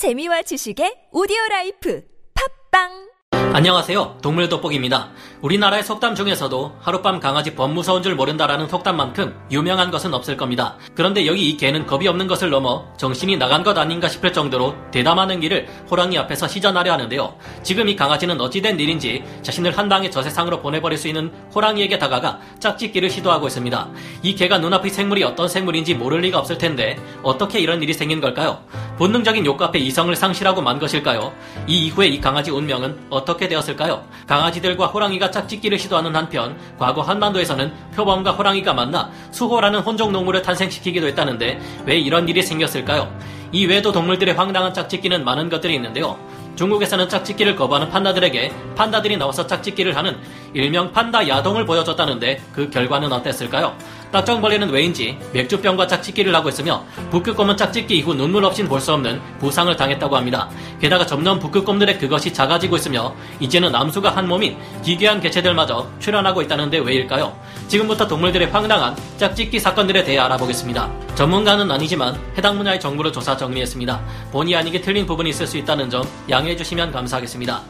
재미와 0.00 0.40
지식의 0.48 1.12
오디오 1.12 1.36
라이프. 1.50 2.00
팟빵 2.32 3.09
안녕하세요. 3.52 4.18
동물 4.22 4.48
돋보기입니다. 4.48 5.08
우리나라의 5.42 5.82
속담 5.82 6.14
중에서도 6.14 6.76
하룻강아지 6.80 7.56
범 7.56 7.74
무서운 7.74 8.00
줄 8.00 8.14
모른다라는 8.14 8.68
속담만큼 8.68 9.34
유명한 9.50 9.90
것은 9.90 10.14
없을 10.14 10.36
겁니다. 10.36 10.76
그런데 10.94 11.26
여기 11.26 11.50
이 11.50 11.56
개는 11.56 11.84
겁이 11.86 12.06
없는 12.06 12.28
것을 12.28 12.50
넘어 12.50 12.86
정신이 12.96 13.38
나간 13.38 13.64
것 13.64 13.76
아닌가 13.76 14.06
싶을 14.08 14.32
정도로 14.32 14.76
대담한 14.92 15.32
행위를 15.32 15.66
호랑이 15.90 16.16
앞에서 16.18 16.46
시전하려 16.46 16.92
하는데요. 16.92 17.34
지금 17.64 17.88
이 17.88 17.96
강아지는 17.96 18.40
어찌된 18.40 18.78
일인지 18.78 19.24
자신을 19.42 19.76
한 19.76 19.88
방에 19.88 20.12
저세상으로 20.12 20.60
보내버릴 20.60 20.96
수 20.96 21.08
있는 21.08 21.32
호랑이에게 21.52 21.98
다가가 21.98 22.38
짝짓기를 22.60 23.10
시도하고 23.10 23.48
있습니다. 23.48 23.88
이 24.22 24.36
개가 24.36 24.58
눈앞의 24.58 24.92
생물이 24.92 25.24
어떤 25.24 25.48
생물인지 25.48 25.94
모를 25.94 26.20
리가 26.20 26.38
없을 26.38 26.56
텐데 26.56 26.96
어떻게 27.24 27.58
이런 27.58 27.82
일이 27.82 27.94
생긴 27.94 28.20
걸까요? 28.20 28.60
본능적인 28.96 29.44
욕구 29.46 29.64
앞에 29.64 29.78
이성을 29.78 30.14
상실하고 30.14 30.60
만 30.60 30.78
것일까요? 30.78 31.32
이 31.66 31.86
이후에 31.86 32.06
이 32.08 32.20
강아지 32.20 32.50
운명은 32.50 33.06
어떻게 33.08 33.39
되었을까요? 33.48 34.04
강아지들과 34.26 34.86
호랑이가 34.86 35.30
짝짓기를 35.30 35.78
시도하는 35.78 36.14
한편 36.14 36.56
과거 36.78 37.02
한반도에서는 37.02 37.72
표범과 37.94 38.32
호랑이가 38.32 38.74
만나 38.74 39.10
수호라는 39.30 39.80
혼종 39.80 40.12
동물을 40.12 40.42
탄생시키기도 40.42 41.06
했다는데 41.08 41.60
왜 41.84 41.98
이런 41.98 42.28
일이 42.28 42.42
생겼을까요? 42.42 43.12
이 43.52 43.66
외에도 43.66 43.90
동물들의 43.90 44.34
황당한 44.34 44.72
짝짓기는 44.72 45.24
많은 45.24 45.48
것들이 45.48 45.74
있는데요. 45.74 46.18
중국에서는 46.56 47.08
짝짓기를 47.08 47.56
거부하는 47.56 47.88
판다들에게 47.88 48.52
판다들이 48.76 49.16
나와서 49.16 49.46
짝짓기를 49.46 49.96
하는 49.96 50.18
일명 50.52 50.92
판다 50.92 51.26
야동을 51.26 51.64
보여줬다는데 51.64 52.42
그 52.52 52.68
결과는 52.68 53.12
어땠을까요? 53.12 53.76
딱정벌레는 54.12 54.70
왜인지 54.70 55.18
맥주병과 55.32 55.86
짝짓기를 55.86 56.34
하고 56.34 56.48
있으며 56.48 56.84
북극곰은 57.10 57.56
짝짓기 57.56 57.98
이후 57.98 58.14
눈물 58.14 58.44
없인 58.44 58.68
볼 58.68 58.80
수 58.80 58.94
없는 58.94 59.20
부상을 59.38 59.76
당했다고 59.76 60.16
합니다. 60.16 60.48
게다가 60.80 61.04
점점 61.04 61.38
북극곰들의 61.38 61.98
그것이 61.98 62.32
작아지고 62.32 62.76
있으며 62.76 63.14
이제는 63.38 63.74
암수가 63.74 64.16
한 64.16 64.26
몸인 64.26 64.56
기괴한 64.82 65.20
개체들마저 65.20 65.86
출현하고 65.98 66.40
있다는데 66.42 66.78
왜일까요? 66.78 67.36
지금부터 67.68 68.08
동물들의 68.08 68.48
황당한 68.50 68.96
짝짓기 69.18 69.60
사건들에 69.60 70.02
대해 70.02 70.18
알아보겠습니다. 70.18 70.90
전문가는 71.14 71.70
아니지만 71.70 72.18
해당 72.38 72.56
분야의 72.56 72.80
정보를 72.80 73.12
조사 73.12 73.36
정리했습니다. 73.36 74.00
본의 74.32 74.56
아니게 74.56 74.80
틀린 74.80 75.04
부분이 75.04 75.28
있을 75.28 75.46
수 75.46 75.58
있다는 75.58 75.90
점 75.90 76.02
양해해 76.30 76.56
주시면 76.56 76.90
감사하겠습니다. 76.90 77.60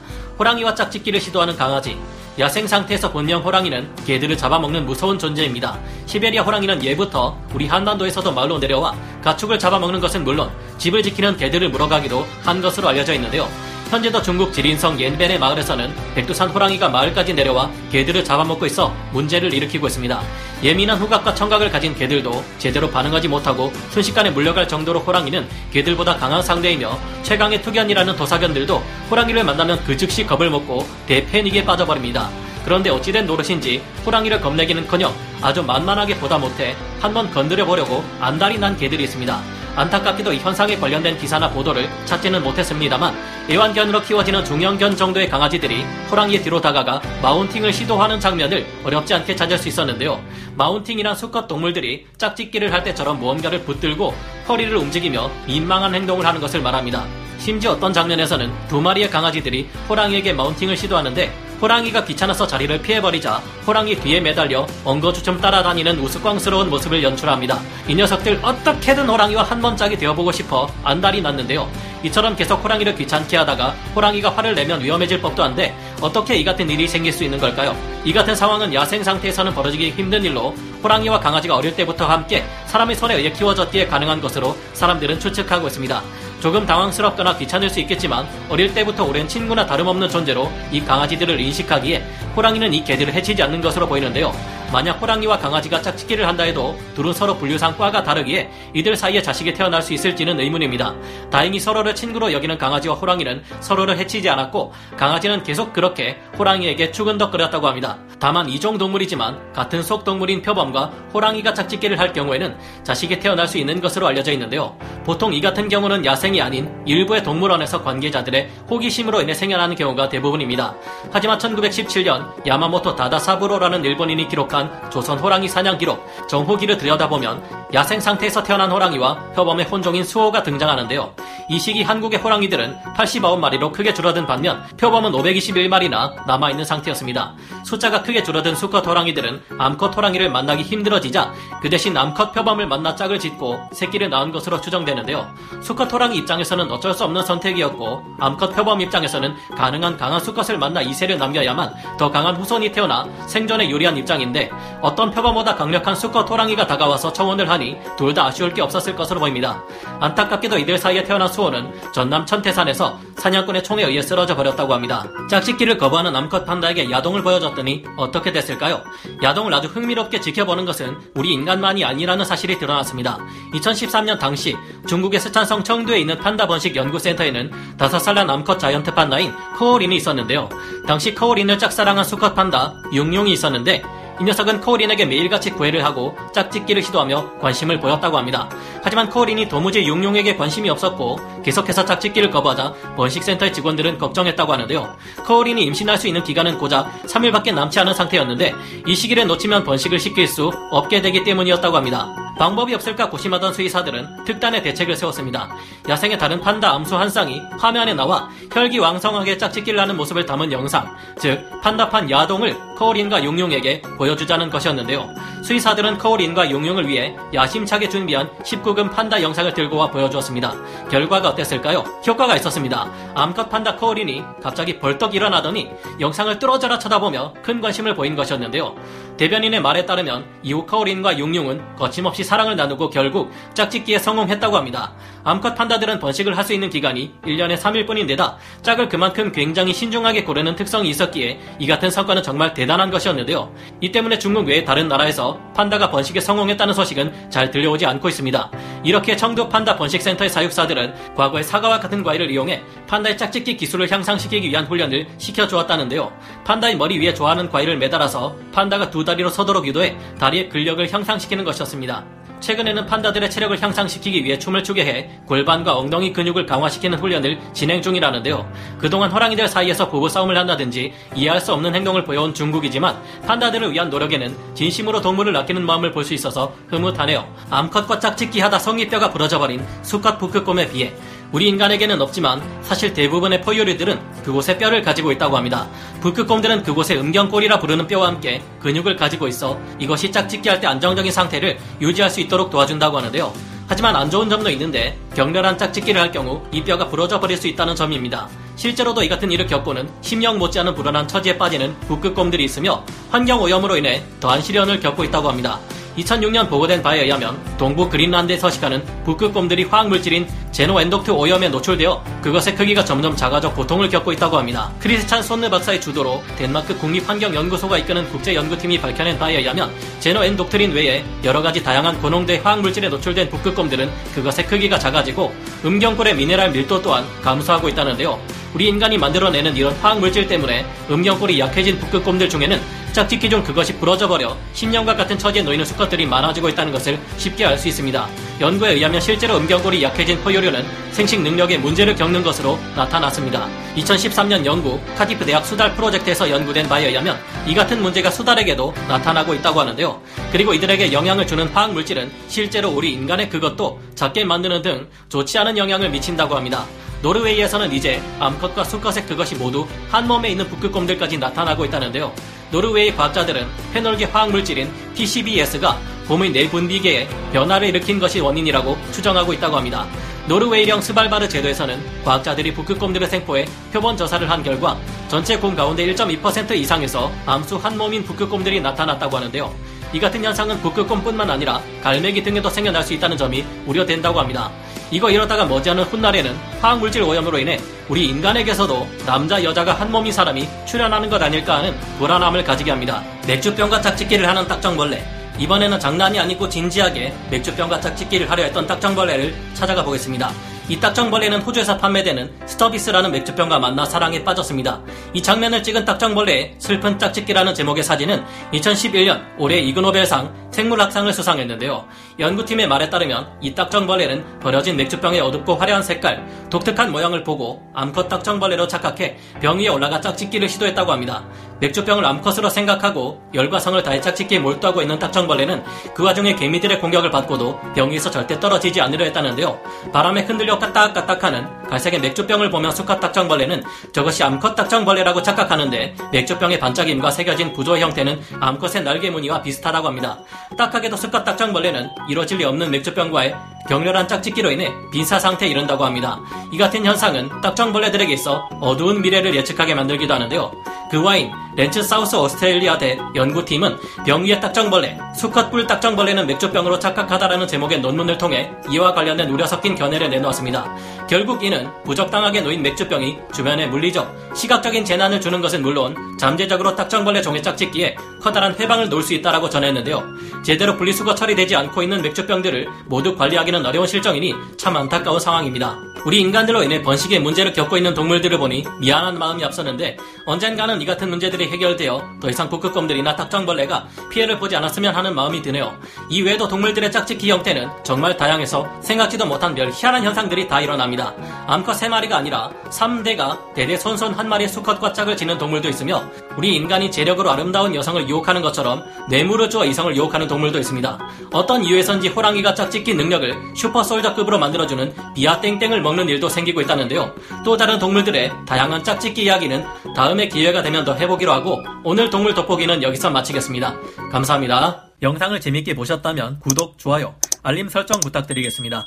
호랑이와 0.41 0.75
짝짓기를 0.75 1.21
시도하는 1.21 1.55
강아지. 1.55 1.99
야생 2.39 2.67
상태에서 2.67 3.13
본명 3.13 3.43
호랑이는 3.43 3.95
개들을 4.07 4.39
잡아먹는 4.39 4.87
무서운 4.87 5.19
존재입니다. 5.19 5.79
시베리아 6.07 6.43
호랑이는 6.43 6.83
예부터 6.83 7.37
우리 7.53 7.67
한반도에서도 7.67 8.33
마을로 8.33 8.59
내려와 8.59 8.97
가축을 9.23 9.59
잡아먹는 9.59 10.01
것은 10.01 10.25
물론 10.25 10.51
집을 10.79 11.03
지키는 11.03 11.37
개들을 11.37 11.69
물어가기도 11.69 12.25
한 12.43 12.63
것으로 12.63 12.89
알려져 12.89 13.13
있는데요. 13.13 13.47
현재도 13.91 14.23
중국 14.23 14.53
지린성 14.53 15.01
옌벤의 15.01 15.41
마을에서는 15.41 15.93
백두산 16.15 16.49
호랑이가 16.51 16.89
마을까지 16.91 17.35
내려와 17.35 17.73
개들을 17.91 18.25
잡아먹고 18.25 18.65
있어 18.67 18.95
문제를 19.11 19.53
일으키고 19.53 19.89
있습니다. 19.89 20.23
예민한 20.63 20.97
후각과 20.99 21.35
청각을 21.35 21.71
가진 21.71 21.93
개들도 21.97 22.45
제대로 22.59 22.89
반응하지 22.89 23.27
못하고 23.27 23.73
순식간에 23.91 24.31
물려갈 24.31 24.69
정도로 24.69 25.01
호랑이는 25.01 25.49
개들보다 25.73 26.19
강한 26.19 26.41
상대이며 26.41 26.97
최강의 27.25 27.63
투견이라는 27.63 28.15
도사견들도 28.15 28.81
호랑이를 29.11 29.43
만나면 29.43 29.83
그 29.85 29.97
즉시 29.97 30.25
겁을 30.25 30.51
먹고 30.51 30.87
대패닉에 31.09 31.65
빠져버립니다. 31.65 32.31
그런데 32.65 32.91
어찌된 32.91 33.27
노릇인지 33.27 33.83
호랑이를 34.07 34.41
겁내기는커녕 34.41 35.13
아주 35.43 35.65
만만하게 35.65 36.17
보다 36.19 36.39
못해 36.39 36.77
한 37.01 37.13
번 37.13 37.29
건드려 37.33 37.65
보려고 37.65 38.05
안달이 38.21 38.59
난 38.59 38.77
개들이 38.77 39.03
있습니다. 39.03 39.60
안타깝게도 39.77 40.33
이 40.33 40.39
현상에 40.39 40.77
관련된 40.77 41.19
기사나 41.19 41.51
보도를 41.51 41.89
찾지는 42.05 42.43
못했습니다만 42.43 43.15
애완견으로 43.49 44.03
키워지는 44.03 44.45
중형견 44.45 44.97
정도의 44.97 45.29
강아지들이 45.29 45.85
호랑이의 46.11 46.43
뒤로 46.43 46.61
다가가 46.61 47.01
마운팅을 47.23 47.73
시도하는 47.73 48.21
장면을 48.21 48.67
어렵지 48.85 49.15
않게 49.15 49.37
찾을 49.37 49.59
수 49.59 49.69
있었는데요. 49.69 50.21
마운팅이란 50.57 51.15
수컷 51.15 51.49
동물들이 51.49 52.07
짝짓기를 52.19 52.73
할 52.73 52.83
때처럼 52.85 53.19
무언가를 53.19 53.63
붙들고 53.63 54.15
허리를 54.49 54.77
움직이며 54.77 55.31
민망한 55.47 55.95
행동을 55.95 56.27
하는 56.27 56.41
것을 56.41 56.61
말합니다. 56.61 57.05
심지어 57.39 57.73
어떤 57.73 57.93
장면에서는 57.93 58.53
두 58.69 58.81
마리의 58.81 59.09
강아지들이 59.09 59.69
호랑이에게 59.89 60.35
마운팅을 60.35 60.77
시도하는데 60.77 61.50
호랑이가 61.61 62.05
귀찮아서 62.05 62.47
자리를 62.47 62.81
피해버리자 62.81 63.43
호랑이 63.67 63.97
뒤에 63.97 64.21
매달려 64.21 64.67
엉거주춤 64.85 65.41
따라다니는 65.41 65.99
우스꽝스러운 65.99 66.71
모습을 66.71 67.03
연출합니다. 67.03 67.61
이 67.87 67.95
녀석들 67.95 68.41
어떻게든 68.43 69.09
호랑이와 69.09 69.43
한번 69.43 69.77
짝이 69.77 69.97
되어보고 69.97 70.33
싶어 70.33 70.69
안달이 70.83 71.21
났는데요. 71.21 71.71
이처럼 72.03 72.35
계속 72.35 72.65
호랑이를 72.65 72.95
귀찮게 72.95 73.37
하다가 73.37 73.75
호랑이가 73.95 74.31
화를 74.31 74.55
내면 74.55 74.83
위험해질 74.83 75.21
법도 75.21 75.43
한데 75.43 75.77
어떻게 76.01 76.37
이 76.37 76.45
같은 76.45 76.71
일이 76.71 76.89
생길 76.89 77.13
수 77.13 77.25
있는 77.25 77.39
걸까요? 77.39 77.77
이 78.05 78.13
같은 78.13 78.35
상황은 78.35 78.73
야생 78.73 79.05
상태에서는 79.05 79.53
벌어지기 79.53 79.91
힘든 79.91 80.25
일로 80.25 80.55
호랑이와 80.83 81.21
강아지가 81.21 81.57
어릴 81.57 81.77
때부터 81.77 82.07
함께 82.07 82.43
사람의 82.67 82.97
손에 82.97 83.17
의해 83.17 83.33
키워졌기에 83.33 83.87
가능한 83.89 84.23
것으로 84.23 84.57
사람들은 84.73 85.21
추측하고 85.21 85.67
있습니다. 85.67 86.03
조금 86.41 86.67
당황스럽거나 86.67 87.37
귀찮을 87.37 87.69
수 87.69 87.81
있겠지만 87.81 88.27
어릴 88.49 88.73
때부터 88.73 89.05
오랜 89.05 89.29
친구나 89.29 89.67
다름없는 89.67 90.09
존재로 90.09 90.51
이 90.73 90.81
강아지들을 90.81 91.39
인식하기에 91.39 92.03
호랑이는 92.35 92.73
이 92.73 92.83
개들을 92.83 93.13
해치지 93.13 93.43
않는 93.43 93.61
것으로 93.61 93.87
보이는데요. 93.87 94.33
만약 94.73 95.03
호랑이와 95.03 95.39
강아지가 95.39 95.83
짝짓기를 95.83 96.29
한다 96.29 96.45
해도 96.45 96.79
둘은 96.95 97.13
서로 97.13 97.37
분류상 97.37 97.77
과가 97.77 98.05
다르기에 98.05 98.49
이들 98.73 98.95
사이에 98.95 99.21
자식이 99.21 99.53
태어날 99.53 99.83
수 99.83 99.93
있을지는 99.93 100.39
의문입니다. 100.39 100.95
다행히 101.29 101.59
서로를 101.59 101.95
친구로 101.95 102.33
여기는 102.33 102.57
강아지와 102.57 102.95
호랑이는 102.95 103.43
서로를 103.59 103.99
해치지 103.99 104.29
않았고 104.29 104.73
강아지는 104.97 105.43
계속 105.43 105.73
그렇게 105.73 106.19
호랑이에게 106.39 106.93
추근덕거렸다고 106.93 107.67
합니다. 107.67 107.99
다만 108.21 108.49
이종 108.49 108.79
동물이지만 108.79 109.53
같은 109.53 109.83
속 109.83 110.05
동물인 110.05 110.43
표범과 110.43 110.93
호랑이가 111.15 111.53
짝짓기를 111.55 111.99
할 111.99 112.13
경우에는 112.13 112.57
자식이 112.85 113.19
태어날 113.19 113.49
수 113.49 113.59
있는 113.59 113.81
것으로 113.81 114.07
알려져 114.07 114.31
있는데요. 114.33 114.77
보통 115.05 115.33
이 115.33 115.41
같은 115.41 115.69
경우는 115.69 116.05
야생이 116.05 116.41
아닌 116.41 116.71
일부의 116.87 117.25
동물원에서 117.25 117.83
관계자들의 117.83 118.49
호기심으로 118.69 119.23
인해 119.23 119.35
생겨나는 119.35 119.75
경우가 119.75 120.09
대부분입니다. 120.11 120.77
하지만 121.11 121.39
1917년 121.39 122.47
야마모토 122.47 122.95
다다사부로라는 122.95 123.85
일본인이 123.85 124.29
기록한 124.29 124.60
기록한 124.61 124.91
조선 124.91 125.19
호랑이 125.19 125.49
사냥 125.49 125.79
기록 125.79 126.07
정호기를 126.29 126.77
들여다보면 126.77 127.43
야생 127.73 128.01
상태에서 128.01 128.43
태어난 128.43 128.71
호랑이와 128.71 129.33
표범의 129.35 129.67
혼종인 129.67 130.05
수호가 130.05 130.43
등장하는데요. 130.43 131.15
이 131.49 131.59
시기 131.59 131.83
한국의 131.83 132.21
호랑이들은 132.21 132.77
89마리로 132.97 133.73
크게 133.73 133.95
줄어든 133.95 134.27
반면 134.27 134.63
표범은 134.77 135.13
521마리나 135.13 136.27
남아있는 136.27 136.65
상태였습니다. 136.65 137.35
숫자가 137.65 138.03
크게 138.03 138.23
줄어든 138.23 138.55
수컷 138.55 138.87
호랑이들은 138.87 139.43
암컷 139.59 139.97
호랑이를 139.97 140.31
만나기 140.31 140.63
힘들어지자 140.63 141.33
그 141.63 141.71
대신 141.71 141.97
암컷 141.97 142.33
표범을 142.33 142.67
만나 142.67 142.95
짝을 142.95 143.19
짓고 143.19 143.59
새끼를 143.73 144.11
낳은 144.11 144.33
것으로 144.33 144.61
추정되는데요. 144.61 145.29
수컷 145.63 145.93
호랑이 145.93 146.17
입장에서는 146.19 146.71
어쩔 146.71 146.95
수 146.95 147.05
없는 147.05 147.23
선택이었고 147.23 148.03
암컷 148.19 148.55
표범 148.55 148.81
입장에서는 148.81 149.35
가능한 149.57 149.97
강한 149.97 150.21
수컷을 150.21 150.59
만나 150.59 150.83
이세를 150.83 151.19
남겨야만 151.19 151.75
더 151.99 152.11
강한 152.11 152.37
후손이 152.37 152.73
태어나 152.73 153.07
생존에 153.27 153.69
유리한 153.71 153.97
입장인데 153.97 154.50
어떤 154.81 155.11
표범보다 155.11 155.55
강력한 155.57 155.95
수컷 155.95 156.29
호랑이가 156.31 156.67
다가와서 156.67 157.13
청혼을 157.13 157.49
하니 157.49 157.77
둘 157.97 158.11
다 158.15 158.27
아쉬울 158.27 158.53
게 158.53 158.61
없었을 158.61 158.97
것으로 158.97 159.21
보입니다. 159.21 159.63
안타깝게도 160.01 160.59
이들 160.59 160.79
사이에 160.79 161.05
태어난 161.05 161.29
수호는 161.29 161.93
전남 161.93 162.27
천태산에서 162.27 162.99
사냥꾼의 163.17 163.63
총에 163.63 163.85
의해 163.85 164.03
쓰러져 164.03 164.35
버렸다고 164.35 164.75
합니다. 164.75 165.07
짝짓기를 165.31 165.79
거부하는 165.79 166.17
암컷 166.17 166.45
판다에게 166.45 166.91
야동을 166.91 167.23
보여줬더니 167.23 167.85
어떻게 167.97 168.33
됐을까요? 168.33 168.83
야동을 169.23 169.55
아주 169.55 169.69
흥미롭게 169.69 170.21
지켜보는 170.21 170.65
것은 170.65 170.97
우리 171.15 171.33
인간만이 171.33 171.85
아니라는 171.85 172.25
사실이 172.25 172.59
드러났습니다. 172.59 173.19
2013년 173.55 174.19
당시 174.19 174.57
중국의 174.89 175.21
스촨성 175.21 175.63
청두에 175.63 176.01
있는 176.01 176.19
판다 176.19 176.47
번식 176.49 176.75
연구센터에는 176.75 177.53
5살 177.79 178.15
난 178.15 178.29
암컷 178.31 178.59
자이언트 178.59 178.95
판다인 178.95 179.33
코오린이 179.59 179.95
있었는데요. 179.97 180.49
당시 180.89 181.15
코오린을 181.15 181.59
짝사랑한 181.59 182.03
수컷 182.05 182.35
판다 182.35 182.75
융용이 182.93 183.33
있었는데 183.33 183.83
이 184.21 184.25
녀석은 184.25 184.61
코오린에게 184.61 185.07
매일같이 185.07 185.51
구애를 185.51 185.83
하고 185.85 186.15
짝짓기를 186.35 186.83
시도하며 186.83 187.39
관심을 187.41 187.81
보였다고 187.81 188.19
합니다. 188.19 188.51
하지만 188.83 189.09
코오린이 189.09 189.49
도무지 189.49 189.87
용용에게 189.87 190.37
관심이 190.37 190.69
없었고 190.69 191.43
계속해서 191.43 191.87
짝짓기를 191.87 192.31
거부하자 192.31 192.75
번식센터의 192.97 193.53
직원들은 193.53 193.97
걱정했다고 193.99 194.53
하는데요. 194.53 194.95
코오린이 195.27 195.65
임신할 195.65 195.97
수 195.97 196.07
있는 196.07 196.23
기간은 196.23 196.59
고작 196.59 197.03
3일밖에 197.05 197.55
남지 197.55 197.81
않은 197.81 197.95
상태였는데 197.95 198.55
이 198.87 198.95
시기를 198.95 199.27
놓치면 199.27 199.65
번식을 199.65 199.99
시킬 199.99 200.27
수 200.27 200.53
없게 200.71 201.01
되기 201.01 201.25
때문이었다고 201.25 201.77
합니다. 201.77 202.30
방법이 202.41 202.75
없을까 202.75 203.11
고심하던 203.11 203.53
수의사들은 203.53 204.25
특단의 204.25 204.63
대책을 204.63 204.97
세웠습니다. 204.97 205.55
야생의 205.87 206.19
다른 206.19 206.41
판다 206.41 206.73
암수 206.73 206.97
한 206.97 207.11
쌍이 207.11 207.39
화면에 207.59 207.93
나와 207.93 208.31
혈기 208.51 208.79
왕성하게 208.79 209.37
짝짓기를 209.37 209.79
하는 209.79 209.95
모습을 209.99 210.25
담은 210.25 210.51
영상, 210.51 210.97
즉 211.19 211.45
판다판 211.63 212.11
야동을 212.11 212.57
커오린과 212.79 213.25
용용에게 213.25 213.83
보여주자는 213.99 214.49
것이었는데요. 214.49 215.07
수의사들은 215.43 215.99
커오린과 215.99 216.51
용용을 216.51 216.89
위해 216.89 217.15
야심차게 217.35 217.91
준비한 217.91 218.31
19금 218.43 218.91
판다 218.91 219.21
영상을 219.21 219.53
들고 219.53 219.77
와 219.77 219.91
보여주었습니다. 219.91 220.55
결과가 220.91 221.29
어땠을까요? 221.29 221.85
효과가 222.07 222.37
있었습니다. 222.37 222.91
암컷 223.15 223.51
판다 223.51 223.77
커오린이 223.77 224.25
갑자기 224.43 224.79
벌떡 224.79 225.15
일어나더니 225.15 225.71
영상을 226.01 226.39
뚫어져라 226.39 226.79
쳐다보며 226.79 227.35
큰 227.43 227.61
관심을 227.61 227.95
보인 227.95 228.17
것이었는데요. 228.17 228.75
대변인의 229.19 229.61
말에 229.61 229.85
따르면 229.85 230.25
이후 230.43 230.65
커오린과 230.65 231.19
용용은 231.19 231.77
거침없이 231.77 232.25
사랑을 232.31 232.55
나누고 232.55 232.91
결국 232.91 233.33
짝짓기에 233.55 233.99
성공했다고 233.99 234.57
합니다. 234.57 234.93
암컷 235.25 235.57
판다들은 235.57 235.99
번식을 235.99 236.37
할 236.37 236.51
수 236.51 236.55
있는 236.55 236.71
기간이 236.71 237.13
1년에 237.23 237.57
3일 237.57 237.87
뿐인데다 237.87 238.39
짝을 238.63 238.89
그만큼 238.89 239.31
굉장히 239.31 239.75
신중하게 239.75 240.25
고르는 240.25 240.57
특성이 240.57 240.89
있었기에 240.89 241.39
이 241.59 241.67
같은 241.67 241.91
성과는 241.91 242.23
정말 242.23 242.55
대단한 242.55 242.91
것이었는데요. 242.91 243.53
이 243.81 243.93
때문에 243.93 244.19
중국 244.19 244.49
외의 244.49 244.65
다른 244.65 244.89
나라에서 244.89 245.39
판다가 245.55 245.91
번식에 245.91 246.19
성공했다는 246.21 246.73
소식은 246.73 247.31
잘 247.31 247.51
들려오지 247.51 247.85
않고 247.87 248.09
있습니다. 248.09 248.51
이렇게 248.85 249.17
청도 249.17 249.49
판다 249.49 249.77
번식센터의 249.77 250.31
사육사들은 250.31 251.15
과거에 251.15 251.43
사과와 251.43 251.79
같은 251.79 252.03
과일을 252.03 252.31
이용해 252.31 252.63
판다의 252.89 253.19
짝짓기 253.19 253.57
기술을 253.57 253.91
향상시키기 253.91 254.49
위한 254.49 254.65
훈련을 254.67 255.07
시켜주었다는데요. 255.19 256.11
판다의 256.45 256.77
머리 256.77 256.99
위에 256.99 257.13
좋아하는 257.13 257.51
과일을 257.51 257.77
매달아서 257.77 258.37
판다가 258.53 258.91
두 258.91 259.05
다리로 259.05 259.29
서도록 259.29 259.67
유도해 259.67 259.97
다리의 260.19 260.49
근력을 260.49 260.93
향상시키는 260.93 261.45
것이었습니다. 261.45 262.20
최근에는 262.41 262.87
판다들의 262.87 263.31
체력을 263.31 263.63
향상시키기 263.63 264.25
위해 264.25 264.39
춤을 264.39 264.65
추게 264.65 264.85
해 264.85 265.11
골반과 265.27 265.77
엉덩이 265.77 266.13
근육을 266.13 266.47
강화시키는 266.47 266.99
훈련을 266.99 267.39
진행 267.53 267.81
중이라는데요. 267.83 268.51
그동안 268.79 269.11
호랑이들 269.11 269.47
사이에서 269.49 269.89
부부 269.89 270.09
싸움을 270.09 270.37
한다든지 270.37 270.93
이해할 271.15 271.41
수 271.41 271.53
없는 271.53 271.75
행동을 271.75 272.05
보여온 272.05 272.35
중국이지만 272.35 272.97
판다들을 273.27 273.73
위한 273.73 273.91
노력에는 273.91 274.35
진심으로 274.55 275.01
동물을 275.01 275.37
아끼는 275.37 275.65
마음을 275.65 275.93
볼 275.93 276.01
수 276.01 276.15
있어서 276.15 276.55
흐뭇하네요. 276.69 277.29
암컷과 277.51 277.99
짝짓기 278.01 278.41
하다 278.41 278.59
성의뼈가 278.59 279.11
부러져버린 279.11 279.63
수컷 279.83 280.19
북극곰에 280.19 280.71
비해 280.71 280.95
우리 281.33 281.49
인간에게는 281.49 282.01
없지만 282.03 282.43
사실 282.63 282.93
대부분의 282.93 283.43
포유류들은 283.43 284.23
그곳에 284.25 284.59
뼈를 284.59 284.83
가지고 284.83 285.13
있다고 285.13 285.37
합니다. 285.37 285.69
북극곰들은 286.01 286.65
그곳에 286.65 286.97
음경골이라 286.97 287.61
부르는 287.61 287.87
뼈와 287.87 288.09
함께 288.09 288.43
근육을 288.61 288.97
가지고 288.97 289.29
있어 289.29 289.59
이것이 289.79 290.11
짝짓기 290.11 290.49
할 290.49 290.61
때 290.61 290.67
안정적인 290.67 291.11
상태를 291.11 291.59
유지할 291.81 292.11
수 292.11 292.21
있도록 292.21 292.51
도와준다고 292.51 292.99
하는데요. 292.99 293.33
하지만 293.67 293.95
안 293.95 294.11
좋은 294.11 294.29
점도 294.29 294.51
있는데 294.51 294.99
격렬한 295.15 295.57
짝짓기를 295.57 295.99
할 295.99 296.11
경우 296.11 296.43
이 296.51 296.63
뼈가 296.63 296.89
부러져 296.89 297.21
버릴 297.21 297.37
수 297.37 297.47
있다는 297.47 297.77
점입니다. 297.77 298.29
실제로도 298.57 299.03
이 299.05 299.09
같은 299.09 299.31
일을 299.31 299.47
겪고는 299.47 299.89
심령 300.03 300.39
못지않은 300.39 300.75
불안한 300.75 301.07
처지에 301.09 301.39
빠지는 301.39 301.79
북극곰들이 301.87 302.45
있으며 302.45 302.85
환경 303.11 303.41
오염으로 303.41 303.77
인해 303.79 304.03
더한 304.19 304.43
시련을 304.43 304.81
겪고 304.81 305.05
있다고 305.05 305.29
합니다. 305.31 305.61
2006년 305.99 306.49
보고된 306.49 306.83
바에 306.83 307.03
의하면 307.03 307.39
동부 307.57 307.89
그린란드에 307.89 308.37
서식하는 308.37 308.85
북극곰들이 309.05 309.65
화학물질인 309.65 310.27
제노엔독트 310.53 311.11
오염에 311.11 311.49
노출되어 311.49 312.03
그것의 312.23 312.57
크기가 312.57 312.85
점점 312.85 313.17
작아져 313.17 313.53
고통을 313.53 313.89
겪고 313.89 314.13
있다고 314.13 314.37
합니다. 314.37 314.71
크리스찬 314.81 315.23
손느 315.23 315.49
박사의 315.49 315.81
주도로 315.81 316.23
덴마크 316.37 316.77
국립환경연구소가 316.79 317.79
이끄는 317.79 318.09
국제연구팀이 318.11 318.81
밝혀낸 318.81 319.19
바에 319.19 319.39
의하면 319.39 319.71
제노엔독트린 320.01 320.73
외에 320.73 321.05
여러 321.25 321.43
가지 321.43 321.63
다양한 321.63 322.01
고농도의 322.01 322.41
화학물질에 322.41 322.89
노출된 322.89 323.31
북극곰들은 323.31 323.91
그것의 324.15 324.47
크기가 324.47 324.79
작아지고 324.79 325.33
음경골의 325.65 326.17
미네랄 326.17 326.51
밀도 326.51 326.83
또한 326.83 327.05
감소하고 327.23 327.69
있다는데요. 327.69 328.19
우리 328.55 328.67
인간이 328.67 328.99
만들어내는 328.99 329.57
이런 329.57 329.73
화학물질 329.77 330.27
때문에 330.27 330.67
음경골이 330.91 331.39
약해진 331.39 331.79
북극곰들 331.79 332.29
중에는 332.29 332.61
짝짓기 332.93 333.31
중 333.31 333.43
그것이 333.45 333.75
부러져 333.77 334.09
버려 334.09 334.37
10년과 334.55 334.97
같은 334.97 335.19
처지에 335.19 335.43
놓이는 335.43 335.65
수컷들이 335.65 336.07
많아지고 336.07 336.49
있다는 336.49 336.73
것을 336.73 336.99
쉽게 337.19 337.45
알 337.47 337.61
수 337.61 337.69
있습니다. 337.69 338.09
연구에 338.41 338.73
의하면 338.73 339.01
실제로 339.01 339.37
음경골이 339.37 339.83
약해진 339.83 340.19
포유류는 340.23 340.65
생식 340.93 341.21
능력에 341.21 341.59
문제를 341.59 341.95
겪는 341.95 342.23
것으로 342.23 342.59
나타났습니다. 342.75 343.47
2013년 343.77 344.47
영국 344.47 344.83
카디프 344.97 345.27
대학 345.27 345.45
수달 345.45 345.75
프로젝트에서 345.75 346.31
연구된 346.31 346.67
바에 346.67 346.89
의하면 346.89 347.19
이 347.47 347.55
같은 347.55 347.83
문제가 347.83 348.11
수달에게도 348.11 348.75
나타나고 348.89 349.35
있다고 349.35 349.61
하는데요. 349.61 350.01
그리고 350.33 350.55
이들에게 350.55 350.93
영향을 350.93 351.27
주는 351.27 351.47
화학 351.49 351.73
물질은 351.75 352.11
실제로 352.29 352.71
우리 352.71 352.93
인간의 352.95 353.29
그것도 353.29 353.79
작게 353.95 354.25
만드는 354.25 354.63
등 354.63 354.89
좋지 355.11 355.37
않은 355.39 355.59
영향을 355.59 355.91
미친다고 355.91 356.35
합니다. 356.35 356.65
노르웨이에서는 357.03 357.73
이제 357.73 358.03
암컷과 358.19 358.65
수컷의 358.65 359.07
그것이 359.07 359.35
모두 359.35 359.67
한 359.91 360.07
몸에 360.07 360.31
있는 360.31 360.49
북극곰들까지 360.49 361.19
나타나고 361.19 361.65
있다는데요. 361.67 362.13
노르웨이 362.51 362.95
과학자들은 362.95 363.47
페놀계 363.73 364.07
화학물질인 364.07 364.71
PCBS가 364.95 365.79
곰의 366.09 366.31
내분비계에 366.33 367.09
변화를 367.33 367.69
일으킨 367.69 368.01
것이 368.01 368.19
원인이라고 368.21 368.77
추정하고 368.93 369.33
있다고 369.33 369.57
합니다. 369.57 369.87
노르웨이령 370.27 370.81
스발바르 370.81 371.29
제도에서는 371.29 372.05
과학자들이 372.05 372.53
북극곰들의 372.55 373.09
생포에 373.09 373.47
표본 373.73 373.97
조사를 373.97 374.29
한 374.29 374.43
결과 374.43 374.77
전체 375.09 375.37
곰 375.37 375.55
가운데 375.55 375.87
1.2% 375.87 376.53
이상에서 376.57 377.11
암수 377.27 377.57
한 377.57 377.79
몸인 377.79 378.03
북극곰들이 378.05 378.61
나타났다고 378.61 379.17
하는데요. 379.17 379.55
이 379.93 379.99
같은 379.99 380.25
현상은 380.25 380.61
북극곰뿐만 380.61 381.31
아니라 381.31 381.61
갈매기 381.83 382.23
등에도 382.23 382.49
생겨날 382.49 382.83
수 382.83 382.93
있다는 382.95 383.17
점이 383.17 383.45
우려된다고 383.67 384.21
합니다. 384.21 384.51
이거 384.91 385.11
이러다가 385.11 385.45
머지않은 385.45 385.85
훗날에는 385.85 386.37
화학물질 386.61 387.03
오염으로 387.03 387.39
인해 387.39 387.59
우리 387.91 388.07
인간에게서도 388.07 388.89
남자 389.05 389.43
여자가 389.43 389.75
한 389.75 389.91
몸인 389.91 390.13
사람이 390.13 390.49
출현하는 390.65 391.11
것 391.11 391.21
아닐까 391.21 391.57
하는 391.57 391.75
불안함을 391.99 392.45
가지게 392.45 392.71
합니다. 392.71 393.03
맥주병과 393.27 393.81
짝짓기를 393.81 394.29
하는 394.29 394.47
딱정벌레 394.47 395.05
이번에는 395.41 395.81
장난이 395.81 396.21
아니고 396.21 396.49
진지하게 396.49 397.13
맥주병과 397.33 397.81
짝짓기를 397.81 398.31
하려 398.31 398.45
했던 398.45 398.65
딱정벌레를 398.65 399.35
찾아가 399.55 399.83
보겠습니다. 399.83 400.31
이 400.71 400.79
딱정벌레는 400.79 401.41
호주에서 401.41 401.77
판매되는 401.79 402.47
스터비스라는 402.47 403.11
맥주병과 403.11 403.59
만나 403.59 403.85
사랑에 403.85 404.23
빠졌습니다. 404.23 404.81
이 405.13 405.21
장면을 405.21 405.65
찍은 405.65 405.85
딱정벌레의 405.85 406.55
슬픈 406.59 406.97
짝짓기라는 406.97 407.55
제목의 407.55 407.83
사진은 407.83 408.25
2011년 408.53 409.21
올해 409.37 409.59
이그노벨상 409.59 410.33
생물학상을 410.53 411.13
수상했는데요. 411.13 411.87
연구팀의 412.21 412.69
말에 412.69 412.89
따르면 412.89 413.39
이 413.41 413.53
딱정벌레는 413.53 414.39
버려진 414.39 414.77
맥주병의 414.77 415.21
어둡고 415.21 415.57
화려한 415.57 415.83
색깔, 415.83 416.25
독특한 416.51 416.93
모양을 416.93 417.25
보고 417.25 417.69
암컷 417.75 418.09
딱정벌레로 418.09 418.69
착각해 418.69 419.17
병 419.41 419.59
위에 419.59 419.69
올라가 419.69 420.01
짝짓기를 420.01 420.49
시도했다고 420.49 420.93
합니다. 420.93 421.25
맥주병을 421.61 422.05
암컷으로 422.05 422.49
생각하고 422.49 423.21
열과 423.35 423.59
성을 423.59 423.81
다해 423.83 424.01
짝짓기에 424.01 424.39
몰두하고 424.39 424.83
있는 424.83 424.99
딱정벌레는 424.99 425.65
그 425.95 426.05
와중에 426.05 426.35
개미들의 426.35 426.81
공격을 426.81 427.11
받고도 427.11 427.59
병 427.75 427.91
위에서 427.91 428.11
절대 428.11 428.39
떨어지지 428.39 428.81
않으려 428.81 429.05
했다는데요. 429.07 429.59
바람에 429.93 430.23
흔들려 430.23 430.59
까딱까딱하는 430.61 431.69
갈색의 431.69 432.01
맥주병을 432.01 432.51
보며 432.51 432.71
수컷 432.71 433.01
딱정벌레는 433.01 433.65
저것이 433.93 434.23
암컷 434.23 434.55
딱정벌레라고 434.55 435.23
착각하는데 435.23 435.97
맥주병의 436.13 436.61
반짝임과 436.61 437.11
새겨진 437.11 437.53
구조의 437.53 437.83
형태는 437.83 438.21
암컷의 438.41 438.85
날개 438.85 439.11
무늬와 439.11 439.43
비슷하다고 439.43 439.89
합니다. 439.89 440.19
딱하게도 440.57 440.97
수컷 440.97 441.25
딱정벌레는 441.25 441.91
이루어질 442.09 442.39
리 442.39 442.45
없는 442.45 442.71
맥주병과의 442.71 443.35
격렬한 443.69 444.09
짝짓기로 444.09 444.51
인해 444.51 444.73
빈사 444.93 445.19
상태에 445.19 445.49
이른다고 445.49 445.85
합니다. 445.85 446.21
이 446.53 446.59
같은 446.59 446.85
현상은 446.85 447.29
딱정벌레들에게 447.41 448.13
있어 448.15 448.49
어두운 448.61 449.01
미래를 449.03 449.35
예측하게 449.35 449.75
만들기도 449.75 450.13
하는데요. 450.13 450.53
그 450.91 451.01
와인 451.01 451.31
렌츠 451.55 451.83
사우스 451.83 452.17
오스트레일리아 452.17 452.79
대 452.79 452.99
연구팀은 453.15 453.77
병 454.05 454.25
위의 454.25 454.41
딱정벌레, 454.41 454.99
수컷 455.15 455.51
뿔 455.51 455.67
딱정벌레는 455.67 456.27
맥주병으로 456.27 456.79
착각하다라는 456.79 457.47
제목의 457.47 457.81
논문을 457.81 458.19
통해 458.19 458.51
이와 458.71 458.93
관련된 458.93 459.29
우려 459.31 459.47
섞인 459.47 459.75
견해를 459.75 460.11
내놓았습니다. 460.11 460.77
결국 461.09 461.45
이는 461.45 461.69
부적당하게 461.85 462.41
놓인 462.41 462.63
맥주병이 462.63 463.19
주변에 463.33 463.67
물리적, 463.67 464.33
시각적인 464.35 464.85
재난을 464.85 465.21
주는 465.21 465.41
것은 465.41 465.63
물론 465.63 465.97
잠재적으로 466.19 466.75
딱정벌레 466.75 467.23
종의 467.23 467.43
짝짓기에 467.43 467.97
커다란 468.21 468.55
회방을 468.59 468.89
놓을 468.89 469.03
수 469.03 469.15
있다라고 469.15 469.49
전했는데요. 469.49 470.05
제대로 470.43 470.77
분리수거 470.77 471.15
처리되지 471.15 471.57
않고 471.57 471.83
있는 471.83 472.03
맥주병들을 472.03 472.69
모두 472.87 473.17
관리하기는 473.17 473.65
어려운 473.67 473.87
실정이니 473.87 474.35
참 474.57 474.77
안타까운 474.77 475.19
상황입니다. 475.21 475.91
우리 476.07 476.19
인간들로 476.21 476.63
인해 476.63 476.83
번식의 476.83 477.21
문제를 477.21 477.53
겪고 477.53 477.77
있는 477.77 477.93
동물들을 477.93 478.39
보니 478.39 478.65
미안한 478.81 479.19
마음이 479.19 479.45
앞서는데 479.45 479.99
언젠가는 480.25 480.81
이 480.81 480.87
같은 480.87 481.11
문제들이 481.11 481.49
해결되어 481.49 482.03
더 482.21 482.31
이상 482.31 482.49
북극곰들이나 482.49 483.17
닭장벌레가 483.17 483.87
피해를 484.11 484.39
보지 484.39 484.57
않았으면 484.57 484.95
하는 484.95 485.15
마음이 485.15 485.43
드네요. 485.43 485.79
이 486.09 486.23
외에도 486.23 486.49
동물들의 486.49 486.91
짝짓기 486.91 487.31
형태는 487.31 487.69
정말 487.85 488.17
다양해서 488.17 488.67
생각지도 488.81 489.27
못한 489.27 489.55
별 489.55 489.71
희한한 489.71 490.05
현상들이 490.05 490.49
다 490.49 490.61
일어납니다. 490.61 491.15
암컷 491.47 491.77
3마리가 491.77 492.13
아니라 492.13 492.51
3대가 492.71 493.53
대대 493.55 493.77
손손 493.77 494.15
한 494.15 494.29
마리의 494.29 494.49
수컷과 494.49 494.93
짝을 494.93 495.17
지는 495.17 495.37
동물도 495.37 495.69
있으며 495.69 496.03
우리 496.37 496.55
인간이 496.55 496.91
재력으로 496.91 497.31
아름다운 497.31 497.75
여성을 497.75 498.09
유혹하는 498.11 498.43
것처럼 498.43 498.85
뇌물을 499.09 499.49
주어 499.49 499.65
이성을 499.65 499.97
유혹하는 499.97 500.29
동물도 500.29 500.59
있습니다. 500.59 500.99
어떤 501.33 501.65
이유에선지 501.65 502.09
호랑이가 502.09 502.55
짝짓기 502.55 502.95
능력을 502.95 503.55
슈퍼솔저급으로 503.57 504.39
만들어주는 504.39 504.93
비아땡땡을 505.15 505.81
먹는 505.81 506.09
일도 506.09 506.29
생기고 506.29 506.61
있다는데요. 506.61 507.15
또 507.45 507.57
다른 507.57 507.79
동물들의 507.79 508.33
다양한 508.47 508.85
짝짓기 508.85 509.23
이야기는 509.25 509.65
다음에 509.95 510.29
기회가 510.29 510.63
되면 510.63 510.85
더 510.85 510.95
해보기로 510.95 511.33
하고 511.33 511.63
오늘 511.85 512.11
동물 512.11 512.35
돋보기는 512.35 512.83
여기서 512.83 513.11
마치겠습니다. 513.11 513.77
감사합니다. 514.11 514.85
영상을 515.03 515.41
재밌게 515.41 515.75
보셨다면 515.75 516.41
구독, 516.41 516.79
좋아요, 516.79 517.15
알림 517.43 517.69
설정 517.69 518.01
부탁드리겠습니다. 518.01 518.87